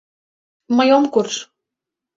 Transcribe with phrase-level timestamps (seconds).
[0.75, 1.35] —Мый ом курж